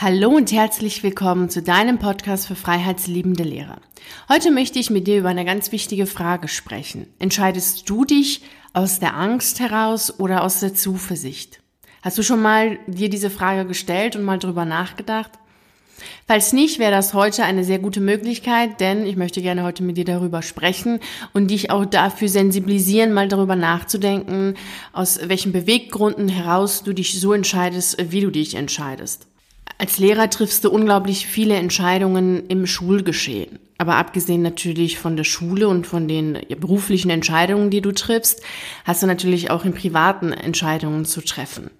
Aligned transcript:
Hallo 0.00 0.28
und 0.28 0.52
herzlich 0.52 1.02
willkommen 1.02 1.50
zu 1.50 1.60
deinem 1.60 1.98
Podcast 1.98 2.46
für 2.46 2.54
freiheitsliebende 2.54 3.42
Lehrer. 3.42 3.80
Heute 4.28 4.52
möchte 4.52 4.78
ich 4.78 4.90
mit 4.90 5.08
dir 5.08 5.18
über 5.18 5.30
eine 5.30 5.44
ganz 5.44 5.72
wichtige 5.72 6.06
Frage 6.06 6.46
sprechen. 6.46 7.08
Entscheidest 7.18 7.90
du 7.90 8.04
dich 8.04 8.42
aus 8.72 9.00
der 9.00 9.16
Angst 9.16 9.58
heraus 9.58 10.20
oder 10.20 10.44
aus 10.44 10.60
der 10.60 10.72
Zuversicht? 10.72 11.58
Hast 12.00 12.16
du 12.16 12.22
schon 12.22 12.40
mal 12.40 12.78
dir 12.86 13.10
diese 13.10 13.28
Frage 13.28 13.66
gestellt 13.66 14.14
und 14.14 14.22
mal 14.22 14.38
drüber 14.38 14.64
nachgedacht? 14.64 15.32
Falls 16.28 16.52
nicht, 16.52 16.78
wäre 16.78 16.92
das 16.92 17.12
heute 17.12 17.42
eine 17.42 17.64
sehr 17.64 17.80
gute 17.80 18.00
Möglichkeit, 18.00 18.78
denn 18.78 19.04
ich 19.04 19.16
möchte 19.16 19.42
gerne 19.42 19.64
heute 19.64 19.82
mit 19.82 19.96
dir 19.96 20.04
darüber 20.04 20.42
sprechen 20.42 21.00
und 21.32 21.50
dich 21.50 21.72
auch 21.72 21.84
dafür 21.84 22.28
sensibilisieren, 22.28 23.12
mal 23.12 23.26
darüber 23.26 23.56
nachzudenken, 23.56 24.54
aus 24.92 25.18
welchen 25.24 25.50
Beweggründen 25.50 26.28
heraus 26.28 26.84
du 26.84 26.92
dich 26.92 27.20
so 27.20 27.32
entscheidest, 27.32 27.96
wie 28.12 28.20
du 28.20 28.30
dich 28.30 28.54
entscheidest. 28.54 29.26
Als 29.76 29.98
Lehrer 29.98 30.30
triffst 30.30 30.64
du 30.64 30.70
unglaublich 30.70 31.26
viele 31.26 31.54
Entscheidungen 31.56 32.46
im 32.48 32.66
Schulgeschehen. 32.66 33.58
Aber 33.76 33.94
abgesehen 33.94 34.42
natürlich 34.42 34.98
von 34.98 35.16
der 35.16 35.24
Schule 35.24 35.68
und 35.68 35.86
von 35.86 36.08
den 36.08 36.38
beruflichen 36.58 37.10
Entscheidungen, 37.10 37.70
die 37.70 37.80
du 37.80 37.92
triffst, 37.92 38.42
hast 38.84 39.02
du 39.02 39.06
natürlich 39.06 39.50
auch 39.50 39.64
in 39.64 39.72
privaten 39.72 40.32
Entscheidungen 40.32 41.04
zu 41.04 41.20
treffen. 41.20 41.70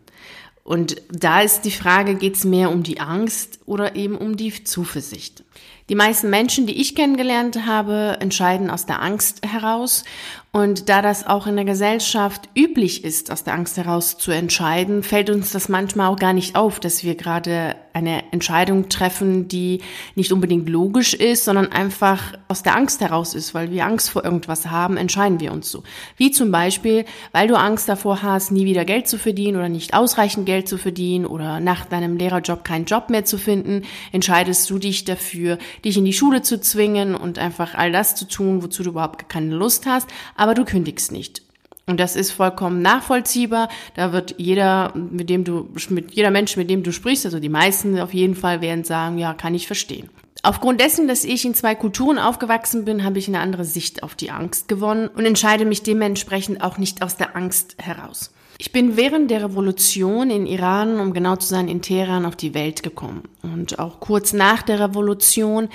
Und 0.63 0.97
da 1.11 1.41
ist 1.41 1.63
die 1.63 1.71
Frage, 1.71 2.15
geht 2.15 2.37
es 2.37 2.45
mehr 2.45 2.71
um 2.71 2.83
die 2.83 3.01
Angst 3.01 3.59
oder 3.65 3.97
eben 3.97 4.17
um 4.17 4.37
die 4.37 4.63
Zuversicht? 4.65 5.43
Die 5.89 5.95
meisten 5.95 6.29
Menschen, 6.29 6.67
die 6.67 6.79
ich 6.79 6.95
kennengelernt 6.95 7.65
habe, 7.65 8.19
entscheiden 8.21 8.69
aus 8.69 8.85
der 8.85 9.01
Angst 9.01 9.47
heraus. 9.47 10.05
Und 10.51 10.89
da 10.89 11.03
das 11.03 11.27
auch 11.27 11.47
in 11.47 11.57
der 11.57 11.65
Gesellschaft 11.65 12.49
üblich 12.57 13.05
ist, 13.05 13.31
aus 13.31 13.45
der 13.45 13.55
Angst 13.55 13.77
heraus 13.77 14.17
zu 14.17 14.31
entscheiden, 14.31 15.03
fällt 15.03 15.29
uns 15.31 15.53
das 15.53 15.69
manchmal 15.69 16.09
auch 16.09 16.19
gar 16.19 16.33
nicht 16.33 16.57
auf, 16.57 16.81
dass 16.81 17.05
wir 17.05 17.17
gerade 17.17 17.77
eine 17.99 18.33
Entscheidung 18.33 18.89
treffen, 18.89 19.49
die 19.49 19.81
nicht 20.15 20.33
unbedingt 20.33 20.69
logisch 20.69 21.15
ist, 21.15 21.45
sondern 21.45 21.71
einfach 21.73 22.35
aus 22.49 22.63
der 22.63 22.77
Angst 22.77 23.01
heraus 23.01 23.35
ist, 23.35 23.55
weil 23.55 23.71
wir 23.71 23.85
Angst 23.85 24.11
vor 24.11 24.25
irgendwas 24.25 24.67
haben, 24.67 24.97
entscheiden 24.97 25.41
wir 25.41 25.53
uns 25.53 25.71
so. 25.71 25.83
Wie 26.17 26.31
zum 26.31 26.51
Beispiel, 26.51 27.05
weil 27.33 27.49
du 27.49 27.59
Angst 27.59 27.89
davor 27.89 28.23
hast, 28.23 28.53
nie 28.53 28.65
wieder 28.65 28.85
Geld 28.85 29.09
zu 29.09 29.19
verdienen 29.19 29.57
oder 29.57 29.69
nicht 29.69 29.95
ausreichend 29.95 30.47
Geld 30.47 30.69
zu 30.69 30.79
verdienen 30.79 31.27
oder 31.27 31.61
nach 31.61 31.85
deinem 31.85 32.17
Lehrerjob 32.17 32.65
keinen 32.65 32.85
Job 32.85 33.11
mehr 33.11 33.25
zu 33.25 33.39
finden, 33.39 33.83
entscheidest 34.13 34.69
du 34.71 34.79
dich 34.79 35.05
dafür, 35.05 35.59
dich 35.85 35.97
in 35.97 36.05
die 36.05 36.13
Schule 36.13 36.43
zu 36.43 36.61
zwingen 36.61 37.15
und 37.15 37.39
einfach 37.39 37.75
all 37.75 37.93
das 37.93 38.15
zu 38.15 38.27
tun, 38.27 38.63
wozu 38.63 38.83
du 38.83 38.91
überhaupt 38.91 39.29
keine 39.29 39.55
Lust 39.55 39.87
hast, 39.87 40.09
aber 40.37 40.55
du 40.55 40.65
kündigst 40.65 41.13
nicht. 41.13 41.48
Und 41.89 41.99
das 41.99 42.17
ist 42.17 42.31
vollkommen 42.31 42.83
nachvollziehbar. 42.83 43.69
Da 43.95 44.13
wird 44.13 44.35
jeder, 44.37 44.93
mit 44.95 45.31
dem 45.31 45.43
du, 45.43 45.69
mit 45.89 46.13
jeder 46.13 46.31
Mensch, 46.31 46.57
mit 46.57 46.69
dem 46.69 46.83
du 46.83 46.93
sprichst, 46.93 47.25
also 47.25 47.41
die 47.41 47.49
meisten 47.49 47.99
auf 47.99 48.13
jeden 48.13 48.35
Fall 48.35 48.61
werden 48.61 48.85
sagen, 48.85 49.19
ja, 49.19 49.33
kann 49.33 49.55
ich 49.55 49.67
verstehen. 49.67 50.11
Aufgrund 50.43 50.81
dessen, 50.81 51.09
dass 51.09 51.25
ich 51.25 51.45
in 51.45 51.55
zwei 51.55 51.75
Kulturen 51.75 52.19
aufgewachsen 52.19 52.85
bin, 52.85 53.05
habe 53.05 53.19
ich 53.19 53.27
eine 53.27 53.41
andere 53.41 53.65
Sicht 53.65 54.03
auf 54.03 54.15
die 54.15 54.31
Angst 54.31 54.69
gewonnen 54.69 55.09
und 55.09 55.25
entscheide 55.25 55.65
mich 55.65 55.83
dementsprechend 55.83 56.63
auch 56.63 56.79
nicht 56.79 57.03
aus 57.03 57.17
der 57.17 57.35
Angst 57.35 57.75
heraus. 57.79 58.31
Ich 58.61 58.73
bin 58.73 58.97
während 58.97 59.31
der 59.31 59.45
Revolution 59.45 60.31
in 60.31 60.45
Iran, 60.47 60.99
um 61.01 61.13
genau 61.13 61.37
zu 61.37 61.47
sein, 61.47 61.69
in 61.69 61.81
Teheran 61.81 62.27
auf 62.27 62.35
die 62.35 62.55
Welt 62.55 62.83
gekommen. 62.83 63.23
Und 63.43 63.79
auch 63.79 64.01
kurz 64.01 64.33
nach 64.33 64.63
der 64.63 64.81
Revolution 64.81 65.69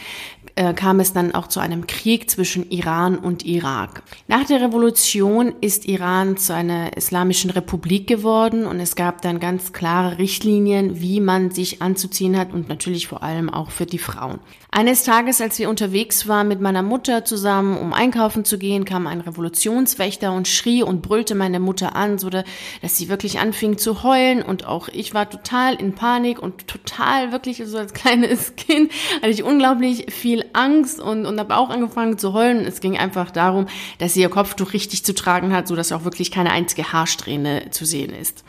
äh, 0.55 0.73
kam 0.73 0.99
es 0.99 1.13
dann 1.13 1.33
auch 1.33 1.47
zu 1.47 1.59
einem 1.59 1.87
Krieg 1.87 2.29
zwischen 2.29 2.69
Iran 2.69 3.17
und 3.17 3.43
Irak. 3.45 4.03
Nach 4.27 4.45
der 4.45 4.61
Revolution 4.61 5.53
ist 5.61 5.85
Iran 5.85 6.37
zu 6.37 6.53
einer 6.53 6.95
islamischen 6.95 7.49
Republik 7.49 8.07
geworden 8.07 8.65
und 8.65 8.79
es 8.79 8.95
gab 8.95 9.21
dann 9.21 9.39
ganz 9.39 9.73
klare 9.73 10.19
Richtlinien, 10.19 11.01
wie 11.01 11.19
man 11.21 11.51
sich 11.51 11.81
anzuziehen 11.81 12.37
hat 12.37 12.53
und 12.53 12.69
natürlich 12.69 13.07
vor 13.07 13.23
allem 13.23 13.49
auch 13.49 13.71
für 13.71 13.85
die 13.85 13.97
Frauen. 13.97 14.39
Eines 14.69 15.03
Tages, 15.03 15.41
als 15.41 15.59
wir 15.59 15.69
unterwegs 15.69 16.27
waren 16.27 16.47
mit 16.47 16.61
meiner 16.61 16.83
Mutter 16.83 17.25
zusammen, 17.25 17.77
um 17.77 17.93
einkaufen 17.93 18.45
zu 18.45 18.57
gehen, 18.57 18.85
kam 18.85 19.07
ein 19.07 19.21
Revolutionswächter 19.21 20.33
und 20.33 20.47
schrie 20.47 20.83
und 20.83 21.01
brüllte 21.01 21.35
meine 21.35 21.59
Mutter 21.59 21.95
an, 21.95 22.17
so 22.17 22.29
dass 22.29 22.44
sie 22.81 23.09
wirklich 23.09 23.39
anfing 23.39 23.78
zu 23.78 24.03
heulen 24.03 24.41
und 24.41 24.66
auch 24.66 24.88
ich 24.88 25.13
war 25.13 25.29
total 25.29 25.75
in 25.75 25.94
Panik 25.94 26.41
und 26.41 26.67
total 26.67 27.31
wirklich 27.31 27.61
so 27.66 27.78
als 27.78 27.94
kleines 28.03 28.55
Kind 28.55 28.91
hatte 29.22 29.29
ich 29.29 29.44
unglaublich 29.44 30.11
viel 30.11 30.42
Angst 30.53 30.99
und, 30.99 31.25
und 31.25 31.39
habe 31.39 31.55
auch 31.55 31.69
angefangen 31.69 32.17
zu 32.17 32.33
heulen. 32.33 32.65
Es 32.65 32.81
ging 32.81 32.97
einfach 32.97 33.31
darum, 33.31 33.67
dass 33.99 34.13
sie 34.13 34.21
ihr 34.21 34.29
Kopftuch 34.29 34.73
richtig 34.73 35.05
zu 35.05 35.13
tragen 35.13 35.53
hat, 35.53 35.67
so 35.67 35.75
dass 35.75 35.91
auch 35.91 36.03
wirklich 36.03 36.31
keine 36.31 36.51
einzige 36.51 36.91
Haarsträhne 36.91 37.69
zu 37.71 37.85
sehen 37.85 38.13
ist. 38.13 38.43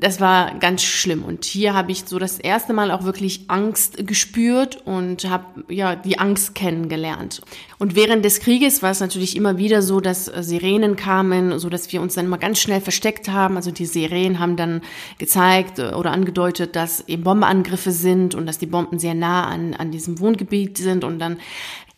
Das 0.00 0.20
war 0.20 0.58
ganz 0.58 0.82
schlimm 0.82 1.24
und 1.24 1.44
hier 1.44 1.74
habe 1.74 1.92
ich 1.92 2.04
so 2.04 2.18
das 2.18 2.38
erste 2.38 2.72
Mal 2.72 2.90
auch 2.90 3.04
wirklich 3.04 3.44
Angst 3.48 4.06
gespürt 4.06 4.82
und 4.84 5.28
habe 5.28 5.64
ja 5.68 5.94
die 5.94 6.18
Angst 6.18 6.54
kennengelernt. 6.54 7.42
Und 7.78 7.94
während 7.94 8.24
des 8.24 8.40
Krieges 8.40 8.82
war 8.82 8.90
es 8.90 9.00
natürlich 9.00 9.36
immer 9.36 9.56
wieder 9.56 9.82
so, 9.82 10.00
dass 10.00 10.24
Sirenen 10.24 10.96
kamen, 10.96 11.58
so 11.58 11.68
dass 11.68 11.92
wir 11.92 12.00
uns 12.00 12.14
dann 12.14 12.26
immer 12.26 12.38
ganz 12.38 12.58
schnell 12.60 12.80
versteckt 12.80 13.28
haben. 13.28 13.56
Also 13.56 13.70
die 13.70 13.86
Sirenen 13.86 14.40
haben 14.40 14.56
dann 14.56 14.82
gezeigt 15.18 15.78
oder 15.78 16.10
angedeutet, 16.10 16.76
dass 16.76 17.08
eben 17.08 17.22
Bombenangriffe 17.24 17.92
sind 17.92 18.34
und 18.34 18.46
dass 18.46 18.58
die 18.58 18.66
Bomben 18.66 18.98
sehr 18.98 19.14
nah 19.14 19.46
an, 19.46 19.74
an 19.74 19.90
diesem 19.90 20.18
Wohngebiet 20.18 20.78
sind 20.78 21.04
und 21.04 21.18
dann 21.18 21.38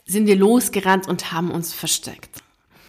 sind 0.04 0.26
wir 0.26 0.36
losgerannt 0.36 1.08
und 1.08 1.32
haben 1.32 1.50
uns 1.50 1.72
versteckt. 1.72 2.42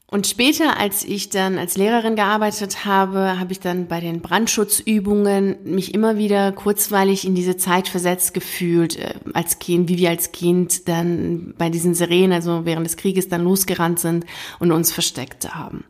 Und 0.10 0.26
später, 0.26 0.80
als 0.80 1.04
ich 1.04 1.30
dann 1.30 1.58
als 1.58 1.76
Lehrerin 1.76 2.16
gearbeitet 2.16 2.86
habe, 2.86 3.40
habe 3.40 3.52
ich 3.52 3.60
dann 3.60 3.88
bei 3.88 4.00
den 4.00 4.22
Brandschutzübungen 4.22 5.58
mich 5.66 5.94
immer 5.94 6.18
wieder 6.18 6.54
kurzweilig 6.54 7.28
in 7.28 7.36
diese 7.36 7.58
Zeit 7.58 7.90
versetzt 7.90 8.34
gefühlt, 8.34 8.96
äh, 8.96 9.16
als 9.34 9.60
Kind, 9.60 9.90
wie 9.90 9.98
wir 9.98 10.10
als 10.10 10.32
Kind 10.32 10.88
dann 10.88 11.54
bei 11.58 11.70
diesen 11.70 11.94
Sirenen, 11.94 12.32
also 12.32 12.64
während 12.64 12.86
des 12.86 12.96
Krieges 12.96 13.28
dann 13.28 13.44
losgerannt 13.44 14.00
sind 14.00 14.26
und 14.60 14.72
uns 14.72 14.94
versteckt 14.94 15.54
haben. 15.54 15.84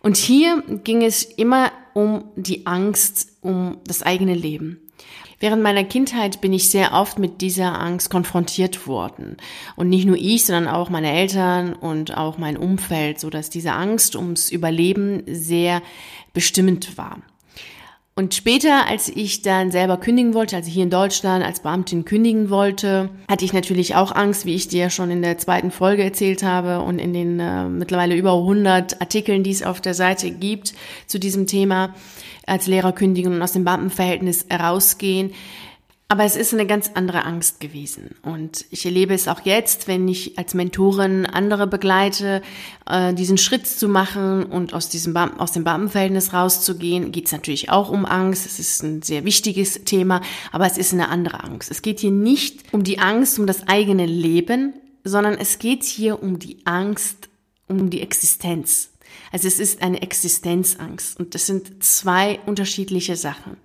Und 0.00 0.16
hier 0.16 0.62
ging 0.82 1.02
es 1.02 1.22
immer 1.22 1.70
um 1.94 2.24
die 2.34 2.66
Angst 2.66 3.28
um 3.40 3.78
das 3.86 4.02
eigene 4.02 4.34
Leben. 4.34 4.83
Während 5.44 5.62
meiner 5.62 5.84
Kindheit 5.84 6.40
bin 6.40 6.54
ich 6.54 6.70
sehr 6.70 6.94
oft 6.94 7.18
mit 7.18 7.42
dieser 7.42 7.78
Angst 7.78 8.08
konfrontiert 8.08 8.86
worden. 8.86 9.36
Und 9.76 9.90
nicht 9.90 10.06
nur 10.06 10.16
ich, 10.16 10.46
sondern 10.46 10.72
auch 10.72 10.88
meine 10.88 11.12
Eltern 11.12 11.74
und 11.74 12.16
auch 12.16 12.38
mein 12.38 12.56
Umfeld, 12.56 13.20
so 13.20 13.28
dass 13.28 13.50
diese 13.50 13.72
Angst 13.72 14.16
ums 14.16 14.50
Überleben 14.50 15.22
sehr 15.26 15.82
bestimmend 16.32 16.96
war. 16.96 17.18
Und 18.16 18.32
später, 18.32 18.86
als 18.86 19.08
ich 19.08 19.42
dann 19.42 19.72
selber 19.72 19.96
kündigen 19.96 20.34
wollte, 20.34 20.54
also 20.54 20.70
hier 20.70 20.84
in 20.84 20.90
Deutschland 20.90 21.44
als 21.44 21.58
Beamtin 21.60 22.04
kündigen 22.04 22.48
wollte, 22.48 23.10
hatte 23.28 23.44
ich 23.44 23.52
natürlich 23.52 23.96
auch 23.96 24.12
Angst, 24.12 24.46
wie 24.46 24.54
ich 24.54 24.68
dir 24.68 24.88
schon 24.90 25.10
in 25.10 25.20
der 25.20 25.36
zweiten 25.38 25.72
Folge 25.72 26.04
erzählt 26.04 26.44
habe 26.44 26.80
und 26.80 27.00
in 27.00 27.12
den 27.12 27.40
äh, 27.40 27.64
mittlerweile 27.68 28.14
über 28.14 28.34
100 28.34 29.00
Artikeln, 29.00 29.42
die 29.42 29.50
es 29.50 29.64
auf 29.64 29.80
der 29.80 29.94
Seite 29.94 30.30
gibt 30.30 30.74
zu 31.08 31.18
diesem 31.18 31.48
Thema 31.48 31.92
als 32.46 32.68
Lehrer 32.68 32.92
kündigen 32.92 33.34
und 33.34 33.42
aus 33.42 33.52
dem 33.52 33.64
Beamtenverhältnis 33.64 34.46
herausgehen. 34.48 35.32
Aber 36.14 36.22
es 36.22 36.36
ist 36.36 36.54
eine 36.54 36.64
ganz 36.64 36.92
andere 36.94 37.24
Angst 37.24 37.58
gewesen. 37.58 38.14
Und 38.22 38.66
ich 38.70 38.86
erlebe 38.86 39.14
es 39.14 39.26
auch 39.26 39.40
jetzt, 39.40 39.88
wenn 39.88 40.06
ich 40.06 40.38
als 40.38 40.54
Mentorin 40.54 41.26
andere 41.26 41.66
begleite, 41.66 42.40
äh, 42.88 43.12
diesen 43.14 43.36
Schritt 43.36 43.66
zu 43.66 43.88
machen 43.88 44.44
und 44.44 44.74
aus 44.74 44.88
diesem 44.88 45.12
Beam 45.12 45.40
aus 45.40 45.50
dem 45.50 45.64
Beamtenverhältnis 45.64 46.32
rauszugehen, 46.32 47.10
geht 47.10 47.26
es 47.26 47.32
natürlich 47.32 47.70
auch 47.70 47.90
um 47.90 48.06
Angst. 48.06 48.46
Es 48.46 48.60
ist 48.60 48.84
ein 48.84 49.02
sehr 49.02 49.24
wichtiges 49.24 49.82
Thema, 49.82 50.20
aber 50.52 50.66
es 50.66 50.78
ist 50.78 50.92
eine 50.92 51.08
andere 51.08 51.42
Angst. 51.42 51.68
Es 51.68 51.82
geht 51.82 51.98
hier 51.98 52.12
nicht 52.12 52.72
um 52.72 52.84
die 52.84 53.00
Angst 53.00 53.40
um 53.40 53.48
das 53.48 53.66
eigene 53.66 54.06
Leben, 54.06 54.74
sondern 55.02 55.34
es 55.34 55.58
geht 55.58 55.82
hier 55.82 56.22
um 56.22 56.38
die 56.38 56.58
Angst 56.64 57.28
um 57.66 57.90
die 57.90 58.02
Existenz. 58.02 58.93
Also 59.32 59.48
es 59.48 59.58
ist 59.58 59.82
eine 59.82 60.02
Existenzangst 60.02 61.18
und 61.18 61.34
das 61.34 61.46
sind 61.46 61.82
zwei 61.82 62.40
unterschiedliche 62.46 63.16
Sachen. 63.16 63.56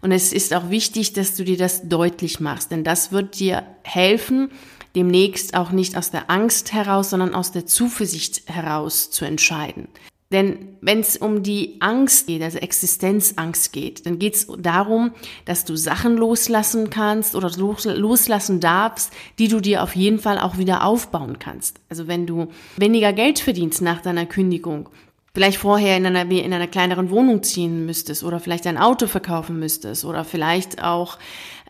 Und 0.00 0.12
es 0.12 0.32
ist 0.32 0.54
auch 0.54 0.70
wichtig, 0.70 1.12
dass 1.12 1.34
du 1.34 1.44
dir 1.44 1.56
das 1.56 1.88
deutlich 1.88 2.40
machst, 2.40 2.70
denn 2.70 2.84
das 2.84 3.10
wird 3.10 3.38
dir 3.38 3.66
helfen, 3.82 4.50
demnächst 4.94 5.54
auch 5.54 5.70
nicht 5.70 5.96
aus 5.96 6.10
der 6.10 6.30
Angst 6.30 6.72
heraus, 6.72 7.10
sondern 7.10 7.34
aus 7.34 7.52
der 7.52 7.66
Zuversicht 7.66 8.48
heraus 8.48 9.10
zu 9.10 9.24
entscheiden. 9.24 9.88
Denn 10.30 10.76
wenn 10.82 11.00
es 11.00 11.16
um 11.16 11.42
die 11.42 11.76
Angst 11.80 12.26
geht, 12.26 12.42
also 12.42 12.58
Existenzangst 12.58 13.72
geht, 13.72 14.04
dann 14.04 14.18
geht 14.18 14.34
es 14.34 14.46
darum, 14.58 15.12
dass 15.46 15.64
du 15.64 15.74
Sachen 15.74 16.18
loslassen 16.18 16.90
kannst 16.90 17.34
oder 17.34 17.50
loslassen 17.50 18.60
darfst, 18.60 19.10
die 19.38 19.48
du 19.48 19.60
dir 19.60 19.82
auf 19.82 19.96
jeden 19.96 20.18
Fall 20.18 20.38
auch 20.38 20.58
wieder 20.58 20.84
aufbauen 20.84 21.38
kannst. 21.38 21.80
Also 21.88 22.08
wenn 22.08 22.26
du 22.26 22.48
weniger 22.76 23.14
Geld 23.14 23.38
verdienst 23.38 23.80
nach 23.80 24.02
deiner 24.02 24.26
Kündigung, 24.26 24.90
vielleicht 25.32 25.58
vorher 25.58 25.96
in 25.96 26.04
einer, 26.04 26.30
in 26.30 26.52
einer 26.52 26.66
kleineren 26.66 27.08
Wohnung 27.08 27.42
ziehen 27.42 27.86
müsstest 27.86 28.22
oder 28.22 28.38
vielleicht 28.38 28.66
ein 28.66 28.76
Auto 28.76 29.06
verkaufen 29.06 29.58
müsstest 29.58 30.04
oder 30.04 30.26
vielleicht 30.26 30.82
auch 30.84 31.18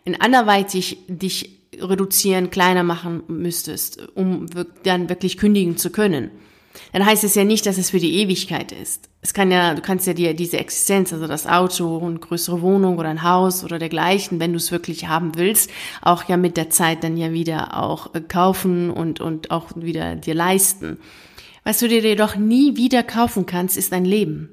in 0.03 0.19
anderweitig 0.19 0.97
dich 1.07 1.61
reduzieren, 1.79 2.49
kleiner 2.49 2.83
machen 2.83 3.23
müsstest, 3.27 4.05
um 4.15 4.47
dann 4.83 5.07
wirklich 5.07 5.37
kündigen 5.37 5.77
zu 5.77 5.91
können 5.91 6.31
dann 6.93 7.05
heißt 7.05 7.23
es 7.23 7.35
ja 7.35 7.43
nicht, 7.43 7.65
dass 7.65 7.77
es 7.77 7.89
für 7.91 7.99
die 7.99 8.15
Ewigkeit 8.15 8.71
ist. 8.71 9.09
Es 9.21 9.33
kann 9.33 9.51
ja, 9.51 9.73
du 9.73 9.81
kannst 9.81 10.07
ja 10.07 10.13
dir 10.13 10.33
diese 10.33 10.57
Existenz, 10.57 11.11
also 11.13 11.27
das 11.27 11.45
Auto, 11.45 11.99
eine 12.05 12.19
größere 12.19 12.61
Wohnung 12.61 12.97
oder 12.97 13.09
ein 13.09 13.23
Haus 13.23 13.63
oder 13.63 13.79
dergleichen, 13.79 14.39
wenn 14.39 14.51
du 14.51 14.57
es 14.57 14.71
wirklich 14.71 15.07
haben 15.07 15.35
willst, 15.35 15.69
auch 16.01 16.23
ja 16.25 16.37
mit 16.37 16.57
der 16.57 16.69
Zeit 16.69 17.03
dann 17.03 17.17
ja 17.17 17.31
wieder 17.31 17.77
auch 17.77 18.13
äh, 18.15 18.21
kaufen 18.21 18.89
und, 18.91 19.19
und 19.19 19.51
auch 19.51 19.67
wieder 19.75 20.15
dir 20.15 20.35
leisten. 20.35 20.99
Was 21.63 21.79
du 21.79 21.87
dir 21.87 22.01
jedoch 22.01 22.35
nie 22.35 22.77
wieder 22.77 23.03
kaufen 23.03 23.45
kannst, 23.45 23.77
ist 23.77 23.93
ein 23.93 24.05
Leben. 24.05 24.49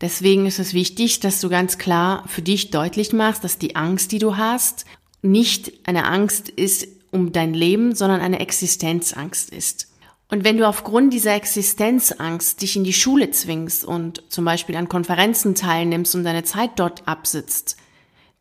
Deswegen 0.00 0.46
ist 0.46 0.58
es 0.58 0.74
wichtig, 0.74 1.20
dass 1.20 1.40
du 1.40 1.48
ganz 1.48 1.78
klar 1.78 2.24
für 2.26 2.42
dich 2.42 2.70
deutlich 2.70 3.12
machst, 3.12 3.44
dass 3.44 3.58
die 3.58 3.76
Angst, 3.76 4.12
die 4.12 4.18
du 4.18 4.36
hast, 4.36 4.86
nicht 5.22 5.72
eine 5.86 6.06
Angst 6.06 6.48
ist 6.48 6.88
um 7.10 7.32
dein 7.32 7.54
Leben, 7.54 7.94
sondern 7.94 8.20
eine 8.20 8.40
Existenzangst 8.40 9.50
ist. 9.50 9.89
Und 10.30 10.44
wenn 10.44 10.56
du 10.56 10.66
aufgrund 10.66 11.12
dieser 11.12 11.34
Existenzangst 11.34 12.62
dich 12.62 12.76
in 12.76 12.84
die 12.84 12.92
Schule 12.92 13.30
zwingst 13.32 13.84
und 13.84 14.22
zum 14.28 14.44
Beispiel 14.44 14.76
an 14.76 14.88
Konferenzen 14.88 15.56
teilnimmst 15.56 16.14
und 16.14 16.22
deine 16.22 16.44
Zeit 16.44 16.70
dort 16.76 17.06
absitzt, 17.08 17.76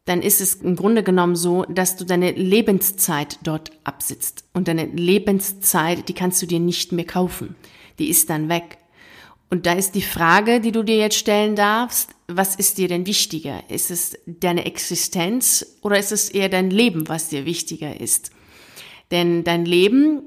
dann 0.06 0.22
ist 0.22 0.40
es 0.40 0.56
im 0.56 0.76
Grunde 0.76 1.04
genommen 1.04 1.36
so, 1.36 1.66
dass 1.66 1.96
du 1.96 2.06
deine 2.06 2.32
Lebenszeit 2.32 3.40
dort 3.44 3.72
absitzt. 3.84 4.44
Und 4.54 4.68
deine 4.68 4.86
Lebenszeit, 4.86 6.08
die 6.10 6.14
kannst 6.14 6.42
du 6.42 6.46
dir 6.46 6.60
nicht 6.60 6.92
mehr 6.92 7.06
kaufen. 7.06 7.56
Die 7.98 8.10
ist 8.10 8.30
dann 8.30 8.50
weg. 8.50 8.78
Und 9.50 9.66
da 9.66 9.74
ist 9.74 9.96
die 9.96 10.04
Frage, 10.04 10.62
die 10.62 10.72
du 10.72 10.84
dir 10.84 10.98
jetzt 10.98 11.18
stellen 11.18 11.56
darfst, 11.56 12.12
was 12.28 12.56
ist 12.56 12.78
dir 12.78 12.88
denn 12.88 13.08
wichtiger? 13.08 13.64
Ist 13.70 13.90
es 13.90 14.18
deine 14.28 14.66
Existenz 14.66 15.66
oder 15.82 15.98
ist 15.98 16.12
es 16.12 16.30
eher 16.30 16.50
dein 16.50 16.70
Leben, 16.70 17.08
was 17.08 17.30
dir 17.30 17.46
wichtiger 17.46 18.00
ist? 18.00 18.30
Denn 19.10 19.44
dein 19.44 19.66
Leben 19.66 20.22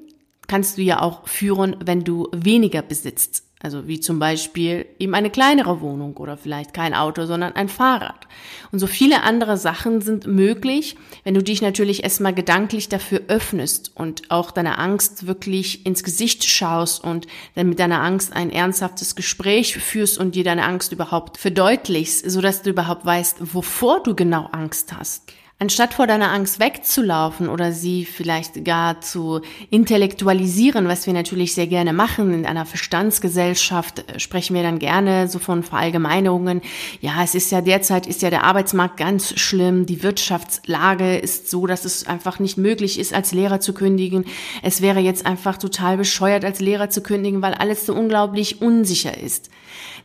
kannst 0.49 0.79
du 0.79 0.83
ja 0.83 1.01
auch 1.01 1.27
führen, 1.29 1.77
wenn 1.85 2.05
du 2.05 2.29
weniger 2.33 2.83
besitzt. 2.83 3.45
Also 3.63 3.87
wie 3.87 4.01
zum 4.01 4.19
Beispiel 4.19 4.87
eben 4.99 5.15
eine 5.15 5.31
kleinere 5.31 5.81
Wohnung 5.81 6.17
oder 6.17 6.37
vielleicht 6.37 6.75
kein 6.75 6.95
Auto, 6.95 7.27
sondern 7.27 7.53
ein 7.53 7.69
Fahrrad. 7.69 8.27
Und 8.73 8.81
so 8.81 8.89
viele 8.89 9.23
andere 9.23 9.57
Sachen 9.57 10.01
sind 10.01 10.27
möglich, 10.27 10.97
wenn 11.23 11.35
du 11.35 11.45
dich 11.45 11.63
natürlich 11.63 12.03
erstmal 12.03 12.35
gedanklich 12.35 12.89
dafür 12.89 13.21
öffnest 13.29 13.93
und 13.95 14.33
auch 14.33 14.51
deine 14.51 14.79
Angst 14.79 15.29
wirklich 15.29 15.87
ins 15.87 16.03
Gesicht 16.03 16.43
schaust 16.43 17.05
und 17.05 17.29
dann 17.55 17.69
mit 17.69 17.79
deiner 17.79 18.03
Angst 18.03 18.33
ein 18.33 18.51
ernsthaftes 18.51 19.15
Gespräch 19.15 19.77
führst 19.77 20.19
und 20.19 20.35
dir 20.35 20.43
deine 20.43 20.65
Angst 20.65 20.91
überhaupt 20.91 21.39
verdeutlichst, 21.39 22.29
sodass 22.29 22.63
du 22.63 22.71
überhaupt 22.71 23.07
weißt, 23.07 23.55
wovor 23.55 24.03
du 24.03 24.17
genau 24.17 24.49
Angst 24.51 24.93
hast. 24.93 25.33
Anstatt 25.63 25.95
vor 25.95 26.09
deiner 26.09 26.33
Angst 26.33 26.59
wegzulaufen 26.59 27.49
oder 27.49 27.71
sie 27.71 28.05
vielleicht 28.05 28.65
gar 28.65 29.01
zu 29.01 29.43
intellektualisieren, 29.71 30.89
was 30.89 31.07
wir 31.07 31.13
natürlich 31.13 31.55
sehr 31.55 31.69
gerne 31.69 31.93
machen, 31.93 32.35
in 32.35 32.47
einer 32.47 32.67
Verstandsgesellschaft 32.67 34.11
äh, 34.11 34.19
sprechen 34.19 34.57
wir 34.57 34.65
dann 34.65 34.81
gerne 34.81 35.29
so 35.29 35.39
von 35.39 35.63
Verallgemeinerungen. 35.63 36.63
Ja, 37.01 37.23
es 37.23 37.37
ist 37.37 37.53
ja 37.53 37.61
derzeit 37.61 38.09
ist 38.09 38.23
ja 38.23 38.31
der 38.31 38.43
Arbeitsmarkt 38.43 38.97
ganz 38.97 39.39
schlimm, 39.39 39.87
die 39.87 40.03
Wirtschaftslage 40.03 41.17
ist 41.19 41.49
so, 41.49 41.69
dass 41.69 41.85
es 41.85 42.09
einfach 42.09 42.41
nicht 42.41 42.59
möglich 42.59 42.99
ist, 42.99 43.15
als 43.15 43.31
Lehrer 43.31 43.61
zu 43.61 43.73
kündigen. 43.73 44.25
Es 44.65 44.83
wäre 44.83 44.99
jetzt 44.99 45.27
einfach 45.27 45.59
total 45.59 45.97
bescheuert, 45.97 46.45
als 46.45 46.59
Lehrer 46.59 46.91
zu 46.91 47.05
kündigen, 47.05 47.41
weil 47.41 47.55
alles 47.55 47.87
so 47.87 47.95
unglaublich 47.95 48.63
unsicher 48.63 49.17
ist. 49.17 49.49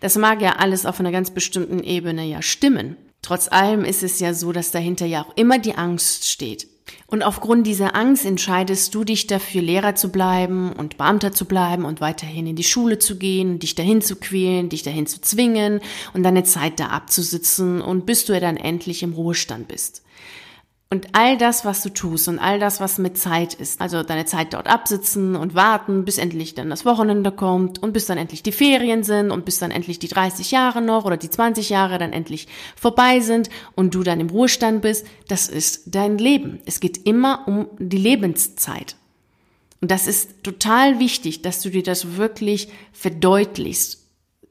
Das 0.01 0.19
mag 0.19 0.39
ja 0.39 0.57
alles 0.57 0.85
auf 0.85 0.99
einer 0.99 1.11
ganz 1.11 1.31
bestimmten 1.31 1.79
Ebene 1.79 2.25
ja 2.25 2.43
stimmen. 2.43 2.95
Trotz 3.27 3.49
allem 3.51 3.83
ist 3.83 4.03
es 4.03 4.21
ja 4.21 4.33
so, 4.33 4.53
dass 4.53 4.71
dahinter 4.71 5.05
ja 5.05 5.21
auch 5.21 5.35
immer 5.35 5.59
die 5.59 5.75
Angst 5.75 6.29
steht. 6.29 6.65
Und 7.07 7.23
aufgrund 7.23 7.67
dieser 7.67 7.93
Angst 7.93 8.25
entscheidest 8.25 8.95
du 8.95 9.03
dich 9.03 9.27
dafür, 9.27 9.61
Lehrer 9.61 9.95
zu 9.95 10.13
bleiben 10.13 10.71
und 10.71 10.95
Beamter 10.95 11.33
zu 11.33 11.43
bleiben 11.43 11.83
und 11.83 11.99
weiterhin 11.99 12.47
in 12.47 12.55
die 12.55 12.63
Schule 12.63 12.99
zu 12.99 13.17
gehen, 13.17 13.59
dich 13.59 13.75
dahin 13.75 14.01
zu 14.01 14.15
quälen, 14.15 14.69
dich 14.69 14.83
dahin 14.83 15.07
zu 15.07 15.19
zwingen 15.19 15.81
und 16.13 16.23
deine 16.23 16.45
Zeit 16.45 16.79
da 16.79 16.87
abzusitzen 16.87 17.81
und 17.81 18.05
bis 18.05 18.23
du 18.23 18.31
ja 18.31 18.39
dann 18.39 18.55
endlich 18.55 19.03
im 19.03 19.11
Ruhestand 19.11 19.67
bist. 19.67 20.03
Und 20.89 21.07
all 21.11 21.37
das, 21.37 21.65
was 21.65 21.83
du 21.83 21.89
tust 21.89 22.29
und 22.29 22.39
all 22.39 22.59
das, 22.59 22.79
was 22.79 22.97
mit 22.97 23.17
Zeit 23.17 23.53
ist, 23.53 23.81
also 23.81 24.03
deine 24.03 24.23
Zeit 24.23 24.53
dort 24.53 24.67
absitzen 24.67 25.35
und 25.35 25.53
warten, 25.53 26.05
bis 26.05 26.17
endlich 26.17 26.55
dann 26.55 26.69
das 26.69 26.85
Wochenende 26.85 27.33
kommt 27.33 27.83
und 27.83 27.91
bis 27.91 28.05
dann 28.05 28.17
endlich 28.17 28.41
die 28.41 28.53
Ferien 28.53 29.03
sind 29.03 29.31
und 29.31 29.43
bis 29.43 29.59
dann 29.59 29.71
endlich 29.71 29.99
die 29.99 30.07
30 30.07 30.51
Jahre 30.51 30.81
noch 30.81 31.03
oder 31.03 31.17
die 31.17 31.29
20 31.29 31.69
Jahre 31.69 31.97
dann 31.97 32.13
endlich 32.13 32.47
vorbei 32.77 33.19
sind 33.19 33.49
und 33.75 33.95
du 33.95 34.03
dann 34.03 34.21
im 34.21 34.29
Ruhestand 34.29 34.81
bist, 34.81 35.05
das 35.27 35.49
ist 35.49 35.93
dein 35.93 36.17
Leben. 36.17 36.61
Es 36.65 36.79
geht 36.79 37.05
immer 37.05 37.45
um 37.47 37.67
die 37.79 37.97
Lebenszeit. 37.97 38.95
Und 39.81 39.91
das 39.91 40.07
ist 40.07 40.41
total 40.41 40.99
wichtig, 40.99 41.41
dass 41.41 41.61
du 41.61 41.69
dir 41.69 41.83
das 41.83 42.15
wirklich 42.15 42.69
verdeutlichst 42.93 44.06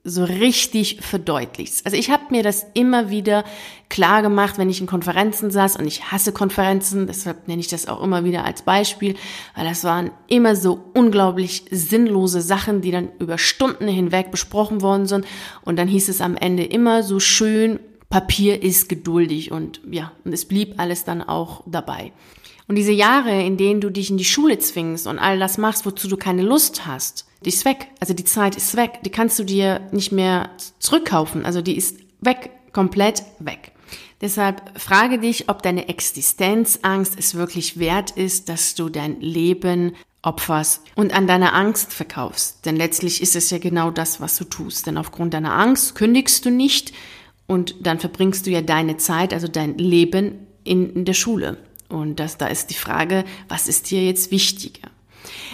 so 0.07 0.25
richtig 0.25 0.99
verdeutlichst. 1.01 1.85
Also 1.85 1.99
ich 1.99 2.11
habe 2.11 2.25
mir 2.31 2.45
das 2.45 2.65
immer 2.75 3.11
wieder 3.11 3.45
klar 3.89 4.23
gemacht, 4.23 4.57
wenn 4.57 4.71
ich 4.71 4.81
in 4.81 4.87
Konferenzen 4.87 5.51
saß 5.51 5.77
und 5.77 5.87
ich 5.87 6.13
hasse 6.13 6.33
Konferenzen, 6.33 7.09
deshalb 7.09 7.49
nenne 7.49 7.61
ich 7.61 7.69
das 7.69 7.89
auch 7.89 8.03
immer 8.03 8.25
wieder 8.25 8.45
als 8.45 8.63
Beispiel, 8.63 9.17
weil 9.57 9.67
das 9.67 9.83
waren 9.83 10.13
immer 10.29 10.55
so 10.55 10.91
unglaublich 10.95 11.65
sinnlose 11.71 12.41
Sachen, 12.41 12.83
die 12.83 12.93
dann 12.93 13.09
über 13.19 13.37
Stunden 13.37 13.89
hinweg 13.89 14.31
besprochen 14.31 14.81
worden 14.81 15.07
sind 15.07 15.27
und 15.63 15.77
dann 15.77 15.89
hieß 15.89 16.09
es 16.09 16.21
am 16.21 16.37
Ende 16.37 16.65
immer 16.65 17.03
so 17.03 17.19
schön, 17.19 17.81
Papier 18.09 18.63
ist 18.63 18.89
geduldig 18.89 19.51
und 19.51 19.81
ja, 19.91 20.13
und 20.25 20.33
es 20.33 20.45
blieb 20.45 20.75
alles 20.79 21.03
dann 21.03 21.23
auch 21.23 21.65
dabei. 21.67 22.13
Und 22.69 22.77
diese 22.77 22.93
Jahre, 22.93 23.43
in 23.43 23.57
denen 23.57 23.81
du 23.81 23.91
dich 23.91 24.11
in 24.11 24.19
die 24.19 24.25
Schule 24.25 24.59
zwingst 24.59 25.07
und 25.07 25.19
all 25.19 25.39
das 25.39 25.57
machst, 25.57 25.87
wozu 25.87 26.09
du 26.09 26.17
keine 26.17 26.43
Lust 26.43 26.87
hast, 26.87 27.27
die 27.45 27.51
ist 27.51 27.65
weg. 27.65 27.89
Also 28.01 28.13
die 28.13 28.25
Zeit 28.25 28.57
ist 28.57 28.77
weg. 28.77 29.01
Die 29.05 29.11
kannst 29.11 29.39
du 29.39 29.45
dir 29.45 29.81
nicht 29.93 30.11
mehr 30.11 30.51
zurückkaufen. 30.79 31.45
Also 31.45 31.63
die 31.63 31.77
ist 31.77 31.99
weg, 32.21 32.51
komplett 32.73 33.23
weg. 33.39 33.73
Deshalb 34.21 34.81
frage 34.81 35.19
dich, 35.19 35.49
ob 35.49 35.63
deine 35.63 35.89
Existenzangst 35.89 37.15
es 37.19 37.35
wirklich 37.35 37.79
wert 37.79 38.13
ist, 38.13 38.49
dass 38.49 38.75
du 38.75 38.89
dein 38.89 39.21
Leben 39.21 39.95
opferst 40.23 40.83
und 40.97 41.15
an 41.15 41.27
deiner 41.27 41.55
Angst 41.55 41.93
verkaufst. 41.93 42.67
Denn 42.67 42.75
letztlich 42.75 43.23
ist 43.23 43.37
es 43.37 43.51
ja 43.51 43.59
genau 43.59 43.91
das, 43.91 44.21
was 44.21 44.37
du 44.39 44.45
tust. 44.45 44.87
Denn 44.87 44.99
aufgrund 44.99 45.35
deiner 45.35 45.53
Angst 45.53 45.95
kündigst 45.95 46.45
du 46.45 46.51
nicht 46.51 46.93
und 47.47 47.87
dann 47.87 48.01
verbringst 48.01 48.47
du 48.47 48.51
ja 48.51 48.63
deine 48.63 48.97
Zeit, 48.97 49.33
also 49.33 49.47
dein 49.47 49.79
Leben 49.79 50.47
in, 50.65 50.93
in 50.95 51.05
der 51.05 51.15
Schule. 51.15 51.59
Und 51.89 52.21
das, 52.21 52.39
da 52.39 52.47
ist 52.47 52.71
die 52.71 52.75
Frage, 52.75 53.25
was 53.49 53.69
ist 53.69 53.91
dir 53.91 54.05
jetzt 54.05 54.31
wichtiger? 54.31 54.91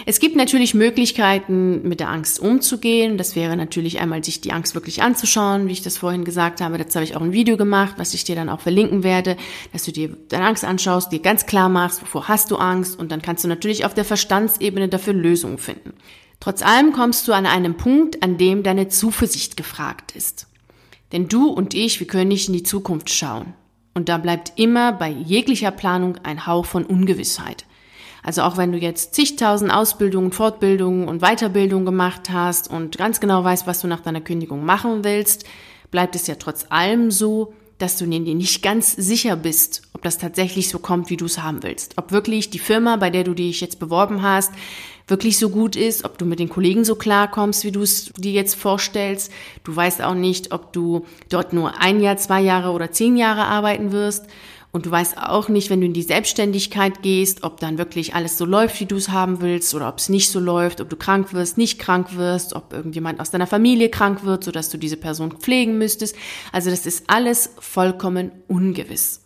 Es 0.05 0.19
gibt 0.19 0.35
natürlich 0.35 0.73
Möglichkeiten, 0.73 1.87
mit 1.87 1.99
der 1.99 2.09
Angst 2.09 2.39
umzugehen. 2.39 3.17
Das 3.17 3.35
wäre 3.35 3.55
natürlich 3.55 3.99
einmal, 3.99 4.23
sich 4.23 4.41
die 4.41 4.51
Angst 4.51 4.75
wirklich 4.75 5.01
anzuschauen, 5.01 5.67
wie 5.67 5.71
ich 5.71 5.81
das 5.81 5.97
vorhin 5.97 6.25
gesagt 6.25 6.61
habe. 6.61 6.77
Dazu 6.77 6.95
habe 6.95 7.05
ich 7.05 7.15
auch 7.15 7.21
ein 7.21 7.33
Video 7.33 7.57
gemacht, 7.57 7.95
was 7.97 8.13
ich 8.13 8.23
dir 8.23 8.35
dann 8.35 8.49
auch 8.49 8.59
verlinken 8.59 9.03
werde, 9.03 9.37
dass 9.71 9.83
du 9.83 9.91
dir 9.91 10.15
deine 10.29 10.45
Angst 10.45 10.63
anschaust, 10.63 11.11
dir 11.11 11.19
ganz 11.19 11.45
klar 11.45 11.69
machst, 11.69 12.01
wovor 12.01 12.27
hast 12.27 12.51
du 12.51 12.57
Angst 12.57 12.97
und 12.97 13.11
dann 13.11 13.21
kannst 13.21 13.43
du 13.43 13.47
natürlich 13.47 13.85
auf 13.85 13.93
der 13.93 14.05
Verstandsebene 14.05 14.89
dafür 14.89 15.13
Lösungen 15.13 15.57
finden. 15.57 15.93
Trotz 16.39 16.61
allem 16.61 16.91
kommst 16.91 17.27
du 17.27 17.33
an 17.33 17.45
einem 17.45 17.77
Punkt, 17.77 18.21
an 18.21 18.37
dem 18.37 18.63
deine 18.63 18.89
Zuversicht 18.89 19.55
gefragt 19.55 20.11
ist. 20.15 20.47
Denn 21.13 21.27
du 21.27 21.47
und 21.47 21.73
ich, 21.73 21.99
wir 21.99 22.07
können 22.07 22.29
nicht 22.29 22.47
in 22.47 22.53
die 22.53 22.63
Zukunft 22.63 23.09
schauen. 23.11 23.53
Und 23.93 24.09
da 24.09 24.17
bleibt 24.17 24.53
immer 24.55 24.91
bei 24.91 25.09
jeglicher 25.09 25.71
Planung 25.71 26.17
ein 26.23 26.47
Hauch 26.47 26.65
von 26.65 26.85
Ungewissheit. 26.85 27.65
Also 28.23 28.41
auch 28.43 28.57
wenn 28.57 28.71
du 28.71 28.77
jetzt 28.77 29.13
zigtausend 29.13 29.71
Ausbildungen, 29.71 30.31
Fortbildungen 30.31 31.07
und 31.07 31.21
Weiterbildungen 31.21 31.85
gemacht 31.85 32.29
hast 32.31 32.69
und 32.69 32.97
ganz 32.97 33.19
genau 33.19 33.43
weißt, 33.43 33.67
was 33.67 33.81
du 33.81 33.87
nach 33.87 33.99
deiner 33.99 34.21
Kündigung 34.21 34.65
machen 34.65 35.03
willst, 35.03 35.45
bleibt 35.91 36.15
es 36.15 36.27
ja 36.27 36.35
trotz 36.35 36.65
allem 36.69 37.11
so, 37.11 37.53
dass 37.77 37.97
du 37.97 38.05
dir 38.05 38.19
nicht 38.19 38.63
ganz 38.63 38.93
sicher 38.93 39.35
bist, 39.35 39.81
ob 39.93 40.03
das 40.03 40.17
tatsächlich 40.17 40.69
so 40.69 40.79
kommt, 40.79 41.09
wie 41.09 41.17
du 41.17 41.25
es 41.25 41.43
haben 41.43 41.63
willst. 41.63 41.97
Ob 41.97 42.11
wirklich 42.11 42.49
die 42.49 42.59
Firma, 42.59 42.95
bei 42.95 43.09
der 43.09 43.25
du 43.25 43.33
dich 43.33 43.59
jetzt 43.59 43.79
beworben 43.79 44.21
hast, 44.21 44.53
wirklich 45.07 45.37
so 45.37 45.49
gut 45.49 45.75
ist, 45.75 46.05
ob 46.05 46.17
du 46.17 46.25
mit 46.25 46.39
den 46.39 46.49
Kollegen 46.49 46.85
so 46.85 46.95
klarkommst, 46.95 47.63
wie 47.63 47.71
du 47.71 47.81
es 47.81 48.11
dir 48.17 48.31
jetzt 48.31 48.55
vorstellst. 48.55 49.31
Du 49.63 49.75
weißt 49.75 50.01
auch 50.01 50.15
nicht, 50.15 50.51
ob 50.51 50.73
du 50.73 51.05
dort 51.29 51.53
nur 51.53 51.81
ein 51.81 52.01
Jahr, 52.01 52.17
zwei 52.17 52.41
Jahre 52.41 52.71
oder 52.71 52.91
zehn 52.91 53.17
Jahre 53.17 53.45
arbeiten 53.45 53.91
wirst. 53.91 54.25
Und 54.71 54.87
du 54.87 54.91
weißt 54.91 55.19
auch 55.19 55.49
nicht, 55.49 55.69
wenn 55.69 55.81
du 55.81 55.85
in 55.85 55.93
die 55.93 56.01
Selbstständigkeit 56.01 57.03
gehst, 57.03 57.43
ob 57.43 57.59
dann 57.59 57.77
wirklich 57.77 58.15
alles 58.15 58.39
so 58.39 58.45
läuft, 58.45 58.79
wie 58.79 58.87
du 58.87 58.95
es 58.95 59.09
haben 59.09 59.39
willst, 59.39 59.75
oder 59.75 59.87
ob 59.87 59.99
es 59.99 60.09
nicht 60.09 60.31
so 60.31 60.39
läuft, 60.39 60.81
ob 60.81 60.89
du 60.89 60.95
krank 60.95 61.31
wirst, 61.31 61.59
nicht 61.59 61.77
krank 61.77 62.15
wirst, 62.17 62.55
ob 62.55 62.73
irgendjemand 62.73 63.19
aus 63.19 63.29
deiner 63.29 63.45
Familie 63.45 63.89
krank 63.89 64.23
wird, 64.23 64.43
sodass 64.43 64.69
du 64.69 64.79
diese 64.79 64.97
Person 64.97 65.33
pflegen 65.33 65.77
müsstest. 65.77 66.15
Also 66.51 66.71
das 66.71 66.87
ist 66.87 67.03
alles 67.05 67.51
vollkommen 67.59 68.31
ungewiss. 68.47 69.22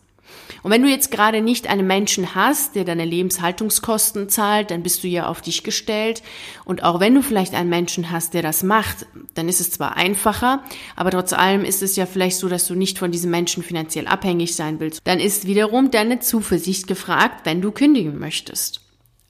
Und 0.63 0.71
wenn 0.71 0.81
du 0.81 0.89
jetzt 0.89 1.11
gerade 1.11 1.41
nicht 1.41 1.67
einen 1.69 1.87
Menschen 1.87 2.35
hast, 2.35 2.75
der 2.75 2.83
deine 2.83 3.05
Lebenshaltungskosten 3.05 4.29
zahlt, 4.29 4.71
dann 4.71 4.83
bist 4.83 5.03
du 5.03 5.07
ja 5.07 5.27
auf 5.27 5.41
dich 5.41 5.63
gestellt. 5.63 6.23
Und 6.65 6.83
auch 6.83 6.99
wenn 6.99 7.15
du 7.15 7.21
vielleicht 7.21 7.53
einen 7.53 7.69
Menschen 7.69 8.11
hast, 8.11 8.33
der 8.33 8.41
das 8.41 8.63
macht, 8.63 9.05
dann 9.33 9.49
ist 9.49 9.61
es 9.61 9.71
zwar 9.71 9.95
einfacher, 9.95 10.63
aber 10.95 11.11
trotz 11.11 11.33
allem 11.33 11.63
ist 11.63 11.83
es 11.83 11.95
ja 11.95 12.05
vielleicht 12.05 12.37
so, 12.37 12.49
dass 12.49 12.67
du 12.67 12.75
nicht 12.75 12.97
von 12.99 13.11
diesem 13.11 13.31
Menschen 13.31 13.63
finanziell 13.63 14.07
abhängig 14.07 14.55
sein 14.55 14.79
willst. 14.79 15.01
Dann 15.03 15.19
ist 15.19 15.47
wiederum 15.47 15.91
deine 15.91 16.19
Zuversicht 16.19 16.87
gefragt, 16.87 17.45
wenn 17.45 17.61
du 17.61 17.71
kündigen 17.71 18.19
möchtest. 18.19 18.81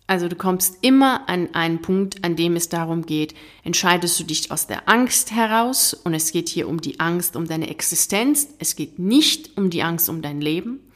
Also 0.10 0.30
du 0.30 0.38
kommst 0.38 0.77
immer 0.82 1.27
an 1.27 1.54
einen 1.54 1.82
Punkt, 1.82 2.24
an 2.24 2.38
dem 2.38 2.56
es 2.56 2.70
darum 2.70 3.06
geht, 3.06 3.36
entscheidest 3.66 4.18
du 4.18 4.24
dich 4.24 4.51
aus 4.51 4.66
der 4.66 4.88
Angst 4.88 5.32
heraus 5.32 5.94
und 5.94 6.13
es 6.13 6.32
geht 6.32 6.48
hier 6.48 6.70
um 6.70 6.80
die 6.80 7.01
Angst 7.01 7.36
um 7.36 7.46
deine 7.46 7.70
Existenz, 7.70 8.48
es 8.58 8.77
geht 8.77 9.00
nicht 9.00 9.58
um 9.58 9.70
die 9.70 9.84
Angst 9.84 10.08
um 10.08 10.22
dein 10.22 10.39
Leben 10.39 10.87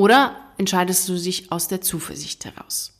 oder 0.00 0.34
entscheidest 0.56 1.06
du 1.10 1.14
dich 1.14 1.52
aus 1.52 1.68
der 1.68 1.82
Zuversicht 1.82 2.46
heraus. 2.46 2.94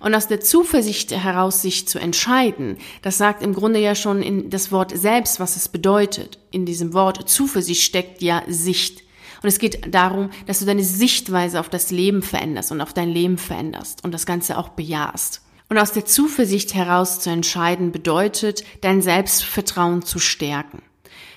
Und 0.00 0.12
aus 0.14 0.26
der 0.26 0.40
Zuversicht 0.40 1.12
heraus 1.12 1.62
sich 1.62 1.86
zu 1.86 2.00
entscheiden, 2.00 2.78
das 3.00 3.16
sagt 3.16 3.44
im 3.44 3.54
Grunde 3.54 3.78
ja 3.78 3.94
schon 3.94 4.22
in 4.22 4.50
das 4.50 4.72
Wort 4.72 4.96
selbst, 4.96 5.38
was 5.38 5.54
es 5.54 5.68
bedeutet. 5.68 6.38
In 6.50 6.66
diesem 6.66 6.94
Wort 6.94 7.28
Zuversicht 7.28 7.82
steckt 7.82 8.22
ja 8.22 8.42
Sicht. 8.48 9.02
Und 9.42 9.48
es 9.48 9.60
geht 9.60 9.94
darum, 9.94 10.30
dass 10.46 10.58
du 10.58 10.66
deine 10.66 10.84
Sichtweise 10.84 11.60
auf 11.60 11.68
das 11.68 11.92
Leben 11.92 12.22
veränderst 12.22 12.72
und 12.72 12.80
auf 12.80 12.92
dein 12.92 13.08
Leben 13.08 13.38
veränderst 13.38 14.02
und 14.04 14.12
das 14.12 14.26
Ganze 14.26 14.58
auch 14.58 14.70
bejahst. 14.70 15.42
Und 15.68 15.78
aus 15.78 15.92
der 15.92 16.06
Zuversicht 16.06 16.74
heraus 16.74 17.20
zu 17.20 17.30
entscheiden 17.30 17.92
bedeutet, 17.92 18.64
dein 18.82 19.00
Selbstvertrauen 19.00 20.02
zu 20.02 20.18
stärken. 20.18 20.82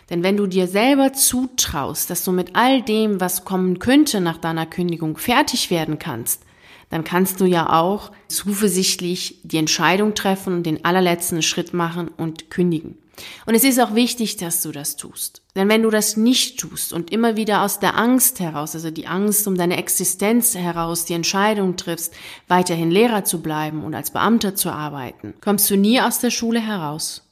Denn 0.10 0.24
wenn 0.24 0.38
du 0.38 0.48
dir 0.48 0.68
selber 0.68 1.14
zutraust, 1.14 2.10
dass 2.10 2.24
du 2.24 2.32
mit 2.32 2.56
all 2.56 2.82
dem, 2.82 3.20
was 3.20 3.44
kommen 3.44 3.80
könnte 3.80 4.22
nach 4.22 4.38
deiner 4.38 4.66
Kündigung, 4.66 5.18
fertig 5.18 5.72
werden 5.72 5.98
kannst, 6.00 6.44
dann 6.90 7.04
kannst 7.04 7.42
du 7.42 7.46
ja 7.46 7.82
auch 7.82 8.12
zuversichtlich 8.28 9.40
die 9.44 9.58
Entscheidung 9.58 10.14
treffen 10.14 10.54
und 10.54 10.64
den 10.64 10.86
allerletzten 10.86 11.42
Schritt 11.42 11.74
machen 11.74 12.10
und 12.10 12.50
kündigen. 12.52 12.98
Und 13.46 13.56
es 13.56 13.64
ist 13.64 13.80
auch 13.80 13.96
wichtig, 13.96 14.38
dass 14.38 14.62
du 14.62 14.72
das 14.72 14.98
tust. 14.98 15.42
Denn 15.56 15.70
wenn 15.70 15.84
du 15.84 15.90
das 15.90 16.18
nicht 16.18 16.60
tust 16.60 16.92
und 16.92 17.12
immer 17.12 17.38
wieder 17.38 17.62
aus 17.62 17.80
der 17.80 17.98
Angst 17.98 18.40
heraus, 18.40 18.76
also 18.76 18.92
die 18.92 19.08
Angst 19.08 19.48
um 19.48 19.58
deine 19.58 19.78
Existenz 19.78 20.54
heraus, 20.56 21.06
die 21.06 21.14
Entscheidung 21.14 21.78
triffst, 21.78 22.14
weiterhin 22.48 22.92
Lehrer 22.92 23.24
zu 23.24 23.42
bleiben 23.42 23.84
und 23.84 23.96
als 23.96 24.12
Beamter 24.12 24.56
zu 24.56 24.70
arbeiten, 24.70 25.34
kommst 25.42 25.70
du 25.70 25.78
nie 25.78 26.02
aus 26.02 26.20
der 26.20 26.32
Schule 26.32 26.60
heraus. 26.60 27.25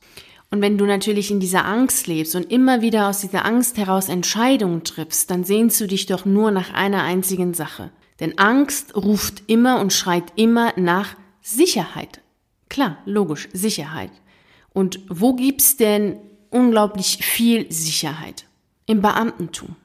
Und 0.54 0.62
wenn 0.62 0.78
du 0.78 0.86
natürlich 0.86 1.32
in 1.32 1.40
dieser 1.40 1.66
Angst 1.66 2.06
lebst 2.06 2.36
und 2.36 2.52
immer 2.52 2.84
wieder 2.84 3.10
aus 3.10 3.22
dieser 3.22 3.44
Angst 3.44 3.78
heraus 3.78 4.08
Entscheidungen 4.08 4.84
triffst, 4.84 5.32
dann 5.32 5.44
sehnst 5.44 5.82
du 5.82 5.88
dich 5.88 6.06
doch 6.06 6.26
nur 6.26 6.52
nach 6.52 6.72
einer 6.72 7.02
einzigen 7.02 7.56
Sache. 7.56 7.90
Denn 8.20 8.38
Angst 8.38 8.96
ruft 8.96 9.42
immer 9.48 9.80
und 9.80 9.94
schreit 9.94 10.26
immer 10.36 10.72
nach 10.76 11.16
Sicherheit. 11.42 12.22
Klar, 12.70 13.00
logisch, 13.06 13.50
Sicherheit. 13.52 14.12
Und 14.74 15.00
wo 15.10 15.34
gibt's 15.34 15.76
denn 15.76 16.18
unglaublich 16.52 17.18
viel 17.26 17.72
Sicherheit? 17.72 18.46
Im 18.86 19.02
Beamtentum. 19.02 19.76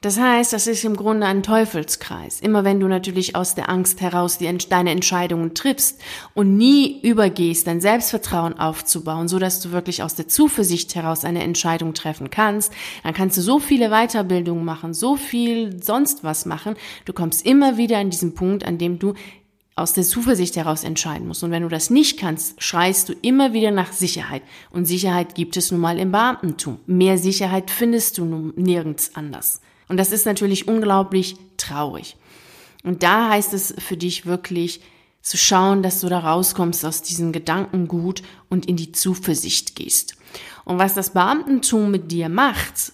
Das 0.00 0.16
heißt, 0.16 0.52
das 0.52 0.68
ist 0.68 0.84
im 0.84 0.94
Grunde 0.94 1.26
ein 1.26 1.42
Teufelskreis. 1.42 2.38
Immer 2.40 2.62
wenn 2.62 2.78
du 2.78 2.86
natürlich 2.86 3.34
aus 3.34 3.56
der 3.56 3.68
Angst 3.68 4.00
heraus 4.00 4.38
die, 4.38 4.56
deine 4.68 4.92
Entscheidungen 4.92 5.54
triffst 5.54 6.00
und 6.34 6.56
nie 6.56 7.00
übergehst, 7.02 7.66
dein 7.66 7.80
Selbstvertrauen 7.80 8.60
aufzubauen, 8.60 9.26
so 9.26 9.40
dass 9.40 9.58
du 9.58 9.72
wirklich 9.72 10.04
aus 10.04 10.14
der 10.14 10.28
Zuversicht 10.28 10.94
heraus 10.94 11.24
eine 11.24 11.42
Entscheidung 11.42 11.94
treffen 11.94 12.30
kannst, 12.30 12.72
dann 13.02 13.12
kannst 13.12 13.38
du 13.38 13.40
so 13.40 13.58
viele 13.58 13.88
Weiterbildungen 13.88 14.64
machen, 14.64 14.94
so 14.94 15.16
viel 15.16 15.82
sonst 15.82 16.22
was 16.22 16.46
machen. 16.46 16.76
Du 17.04 17.12
kommst 17.12 17.44
immer 17.44 17.76
wieder 17.76 17.98
an 17.98 18.10
diesen 18.10 18.36
Punkt, 18.36 18.64
an 18.64 18.78
dem 18.78 19.00
du 19.00 19.14
aus 19.74 19.94
der 19.94 20.04
Zuversicht 20.04 20.54
heraus 20.54 20.84
entscheiden 20.84 21.26
musst. 21.26 21.42
Und 21.42 21.50
wenn 21.50 21.64
du 21.64 21.68
das 21.68 21.90
nicht 21.90 22.20
kannst, 22.20 22.62
schreist 22.62 23.08
du 23.08 23.14
immer 23.22 23.52
wieder 23.52 23.72
nach 23.72 23.92
Sicherheit. 23.92 24.42
Und 24.70 24.84
Sicherheit 24.84 25.34
gibt 25.34 25.56
es 25.56 25.72
nun 25.72 25.80
mal 25.80 25.98
im 25.98 26.12
Beamtentum. 26.12 26.78
Mehr 26.86 27.18
Sicherheit 27.18 27.72
findest 27.72 28.18
du 28.18 28.24
nun 28.24 28.52
nirgends 28.56 29.10
anders. 29.14 29.60
Und 29.88 29.96
das 29.96 30.12
ist 30.12 30.26
natürlich 30.26 30.68
unglaublich 30.68 31.36
traurig. 31.56 32.16
Und 32.84 33.02
da 33.02 33.30
heißt 33.30 33.54
es 33.54 33.74
für 33.78 33.96
dich 33.96 34.26
wirklich 34.26 34.80
zu 35.22 35.36
schauen, 35.36 35.82
dass 35.82 36.00
du 36.00 36.08
da 36.08 36.20
rauskommst 36.20 36.84
aus 36.84 37.02
diesem 37.02 37.32
Gedankengut 37.32 38.22
und 38.48 38.66
in 38.66 38.76
die 38.76 38.92
Zuversicht 38.92 39.76
gehst. 39.76 40.16
Und 40.64 40.78
was 40.78 40.94
das 40.94 41.12
Beamtentum 41.12 41.90
mit 41.90 42.12
dir 42.12 42.28
macht, 42.28 42.92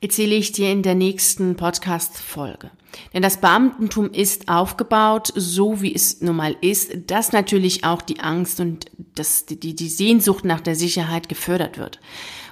erzähle 0.00 0.34
ich 0.36 0.52
dir 0.52 0.70
in 0.70 0.82
der 0.82 0.94
nächsten 0.94 1.56
Podcast-Folge. 1.56 2.70
Denn 3.12 3.22
das 3.22 3.40
Beamtentum 3.40 4.10
ist 4.10 4.48
aufgebaut, 4.48 5.32
so 5.34 5.82
wie 5.82 5.94
es 5.94 6.20
nun 6.20 6.36
mal 6.36 6.56
ist, 6.60 6.92
dass 7.08 7.32
natürlich 7.32 7.84
auch 7.84 8.00
die 8.00 8.20
Angst 8.20 8.60
und 8.60 8.86
das, 9.14 9.46
die, 9.46 9.74
die 9.74 9.88
Sehnsucht 9.88 10.44
nach 10.44 10.60
der 10.60 10.76
Sicherheit 10.76 11.28
gefördert 11.28 11.78
wird. 11.78 12.00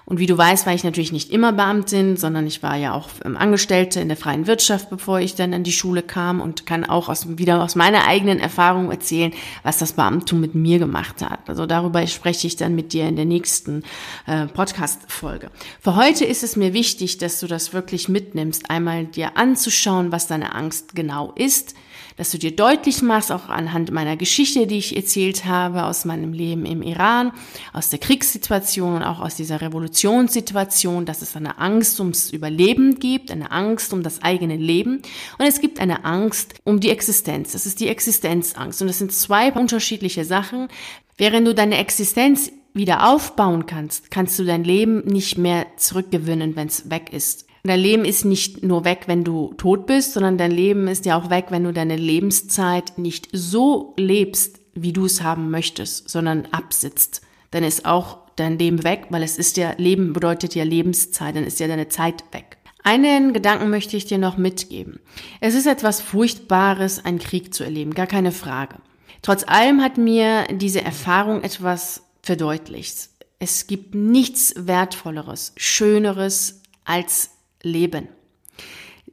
Und 0.06 0.18
wie 0.18 0.26
du 0.26 0.36
weißt, 0.36 0.66
war 0.66 0.74
ich 0.74 0.84
natürlich 0.84 1.12
nicht 1.12 1.30
immer 1.30 1.52
Beamtin, 1.52 2.16
sondern 2.16 2.46
ich 2.46 2.62
war 2.62 2.76
ja 2.76 2.92
auch 2.92 3.08
Angestellte 3.22 4.00
in 4.00 4.08
der 4.08 4.18
freien 4.18 4.46
Wirtschaft, 4.46 4.90
bevor 4.90 5.18
ich 5.18 5.34
dann 5.34 5.54
an 5.54 5.64
die 5.64 5.72
Schule 5.72 6.02
kam 6.02 6.42
und 6.42 6.66
kann 6.66 6.84
auch 6.84 7.08
aus, 7.08 7.38
wieder 7.38 7.62
aus 7.62 7.74
meiner 7.74 8.06
eigenen 8.06 8.38
Erfahrung 8.38 8.90
erzählen, 8.90 9.32
was 9.62 9.78
das 9.78 9.94
Beamtum 9.94 10.40
mit 10.40 10.54
mir 10.54 10.78
gemacht 10.78 11.22
hat. 11.22 11.48
Also 11.48 11.64
darüber 11.64 12.06
spreche 12.06 12.46
ich 12.46 12.56
dann 12.56 12.74
mit 12.74 12.92
dir 12.92 13.08
in 13.08 13.16
der 13.16 13.24
nächsten 13.24 13.82
äh, 14.26 14.46
Podcast-Folge. 14.46 15.50
Für 15.80 15.96
heute 15.96 16.26
ist 16.26 16.42
es 16.42 16.56
mir 16.56 16.74
wichtig, 16.74 17.16
dass 17.16 17.40
du 17.40 17.46
das 17.46 17.72
wirklich 17.72 18.10
mitnimmst, 18.10 18.70
einmal 18.70 19.06
dir 19.06 19.38
anzuschauen, 19.38 20.12
was 20.12 20.26
deine 20.26 20.54
Angst 20.54 20.94
genau 20.94 21.32
ist, 21.34 21.74
dass 22.16 22.30
du 22.30 22.38
dir 22.38 22.54
deutlich 22.54 23.02
machst, 23.02 23.32
auch 23.32 23.48
anhand 23.48 23.90
meiner 23.90 24.16
Geschichte, 24.16 24.66
die 24.66 24.78
ich 24.78 24.96
erzählt 24.96 25.44
habe, 25.44 25.84
aus 25.84 26.04
meinem 26.04 26.32
Leben 26.32 26.64
im 26.66 26.82
Iran, 26.82 27.32
aus 27.72 27.88
der 27.88 27.98
Kriegssituation 27.98 28.96
und 28.96 29.02
auch 29.02 29.20
aus 29.20 29.36
dieser 29.36 29.60
Revolutionssituation, 29.60 31.06
dass 31.06 31.22
es 31.22 31.36
eine 31.36 31.58
Angst 31.58 31.98
ums 32.00 32.30
Überleben 32.30 32.98
gibt, 32.98 33.30
eine 33.30 33.50
Angst 33.50 33.92
um 33.92 34.02
das 34.02 34.22
eigene 34.22 34.56
Leben 34.56 35.02
und 35.38 35.46
es 35.46 35.60
gibt 35.60 35.80
eine 35.80 36.04
Angst 36.04 36.54
um 36.64 36.80
die 36.80 36.90
Existenz. 36.90 37.52
Das 37.52 37.66
ist 37.66 37.80
die 37.80 37.88
Existenzangst 37.88 38.80
und 38.80 38.88
das 38.88 38.98
sind 38.98 39.12
zwei 39.12 39.52
unterschiedliche 39.52 40.24
Sachen. 40.24 40.68
Während 41.16 41.46
du 41.46 41.54
deine 41.54 41.78
Existenz 41.78 42.50
wieder 42.74 43.08
aufbauen 43.08 43.66
kannst, 43.66 44.10
kannst 44.10 44.38
du 44.38 44.44
dein 44.44 44.64
Leben 44.64 45.04
nicht 45.04 45.38
mehr 45.38 45.66
zurückgewinnen, 45.76 46.56
wenn 46.56 46.66
es 46.66 46.90
weg 46.90 47.12
ist. 47.12 47.43
Dein 47.66 47.80
Leben 47.80 48.04
ist 48.04 48.26
nicht 48.26 48.62
nur 48.62 48.84
weg, 48.84 49.04
wenn 49.06 49.24
du 49.24 49.54
tot 49.56 49.86
bist, 49.86 50.12
sondern 50.12 50.36
dein 50.36 50.50
Leben 50.50 50.86
ist 50.86 51.06
ja 51.06 51.16
auch 51.16 51.30
weg, 51.30 51.46
wenn 51.48 51.64
du 51.64 51.72
deine 51.72 51.96
Lebenszeit 51.96 52.98
nicht 52.98 53.28
so 53.32 53.94
lebst, 53.96 54.60
wie 54.74 54.92
du 54.92 55.06
es 55.06 55.22
haben 55.22 55.50
möchtest, 55.50 56.10
sondern 56.10 56.46
absitzt. 56.50 57.22
Dann 57.52 57.64
ist 57.64 57.86
auch 57.86 58.18
dein 58.36 58.58
Leben 58.58 58.84
weg, 58.84 59.06
weil 59.08 59.22
es 59.22 59.38
ist 59.38 59.56
ja, 59.56 59.72
Leben 59.78 60.12
bedeutet 60.12 60.54
ja 60.54 60.62
Lebenszeit, 60.62 61.36
dann 61.36 61.44
ist 61.44 61.58
ja 61.58 61.66
deine 61.66 61.88
Zeit 61.88 62.24
weg. 62.32 62.58
Einen 62.82 63.32
Gedanken 63.32 63.70
möchte 63.70 63.96
ich 63.96 64.04
dir 64.04 64.18
noch 64.18 64.36
mitgeben. 64.36 65.00
Es 65.40 65.54
ist 65.54 65.66
etwas 65.66 66.02
Furchtbares, 66.02 67.02
einen 67.02 67.18
Krieg 67.18 67.54
zu 67.54 67.64
erleben, 67.64 67.94
gar 67.94 68.06
keine 68.06 68.32
Frage. 68.32 68.76
Trotz 69.22 69.42
allem 69.48 69.80
hat 69.80 69.96
mir 69.96 70.44
diese 70.50 70.82
Erfahrung 70.82 71.42
etwas 71.42 72.02
verdeutlicht. 72.20 73.08
Es 73.38 73.66
gibt 73.66 73.94
nichts 73.94 74.52
Wertvolleres, 74.54 75.54
Schöneres 75.56 76.60
als 76.84 77.30
leben. 77.64 78.08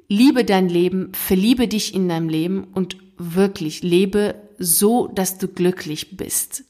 Liebe 0.07 0.43
dein 0.43 0.69
Leben, 0.69 1.13
verliebe 1.13 1.67
dich 1.67 1.93
in 1.93 2.09
deinem 2.09 2.29
Leben 2.29 2.65
und 2.73 2.97
wirklich 3.17 3.81
lebe 3.81 4.35
so, 4.57 5.07
dass 5.07 5.37
du 5.37 5.47
glücklich 5.47 6.17
bist. 6.17 6.65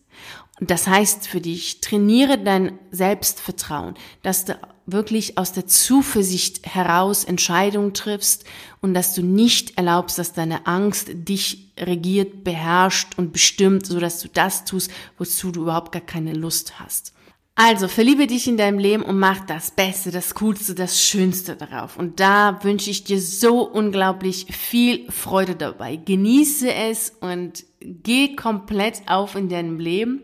Und 0.59 0.69
das 0.69 0.87
heißt 0.87 1.27
für 1.27 1.41
dich, 1.41 1.81
trainiere 1.81 2.37
dein 2.37 2.77
Selbstvertrauen, 2.91 3.95
dass 4.21 4.45
du 4.45 4.59
wirklich 4.85 5.37
aus 5.37 5.53
der 5.53 5.65
Zuversicht 5.65 6.65
heraus 6.65 7.23
Entscheidungen 7.23 7.93
triffst 7.93 8.45
und 8.81 8.93
dass 8.93 9.15
du 9.15 9.23
nicht 9.23 9.77
erlaubst, 9.77 10.19
dass 10.19 10.33
deine 10.33 10.67
Angst 10.67 11.09
dich 11.11 11.71
regiert, 11.79 12.43
beherrscht 12.43 13.17
und 13.17 13.33
bestimmt, 13.33 13.85
so 13.85 13.99
dass 13.99 14.19
du 14.19 14.27
das 14.27 14.65
tust, 14.65 14.91
wozu 15.17 15.51
du 15.51 15.63
überhaupt 15.63 15.91
gar 15.91 16.01
keine 16.01 16.33
Lust 16.33 16.79
hast. 16.79 17.13
Also 17.63 17.87
verliebe 17.87 18.25
dich 18.25 18.47
in 18.47 18.57
deinem 18.57 18.79
Leben 18.79 19.03
und 19.03 19.19
mach 19.19 19.45
das 19.45 19.69
Beste, 19.69 20.09
das 20.09 20.33
Coolste, 20.33 20.73
das 20.73 20.99
Schönste 20.99 21.55
darauf. 21.55 21.95
Und 21.95 22.19
da 22.19 22.57
wünsche 22.63 22.89
ich 22.89 23.03
dir 23.03 23.21
so 23.21 23.61
unglaublich 23.61 24.47
viel 24.49 25.05
Freude 25.11 25.55
dabei. 25.55 25.95
Genieße 25.95 26.73
es 26.73 27.13
und 27.19 27.63
geh 27.79 28.35
komplett 28.35 29.03
auf 29.05 29.35
in 29.35 29.47
deinem 29.47 29.79
Leben. 29.79 30.23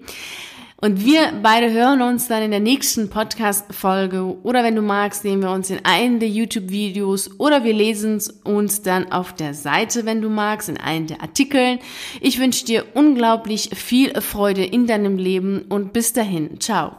Und 0.81 1.05
wir 1.05 1.31
beide 1.43 1.71
hören 1.71 2.01
uns 2.01 2.27
dann 2.27 2.41
in 2.41 2.49
der 2.49 2.59
nächsten 2.59 3.11
Podcast-Folge 3.11 4.41
oder 4.41 4.63
wenn 4.63 4.75
du 4.75 4.81
magst, 4.81 5.21
sehen 5.21 5.43
wir 5.43 5.51
uns 5.51 5.69
in 5.69 5.85
einem 5.85 6.19
der 6.19 6.29
YouTube-Videos 6.29 7.39
oder 7.39 7.63
wir 7.63 7.73
lesen 7.73 8.19
uns 8.45 8.81
dann 8.81 9.11
auf 9.11 9.33
der 9.33 9.53
Seite, 9.53 10.07
wenn 10.07 10.23
du 10.23 10.29
magst, 10.29 10.69
in 10.69 10.77
einem 10.77 11.05
der 11.05 11.21
Artikeln. 11.21 11.77
Ich 12.19 12.39
wünsche 12.39 12.65
dir 12.65 12.83
unglaublich 12.95 13.69
viel 13.75 14.19
Freude 14.21 14.65
in 14.65 14.87
deinem 14.87 15.19
Leben 15.19 15.65
und 15.69 15.93
bis 15.93 16.13
dahin. 16.13 16.59
Ciao. 16.59 16.95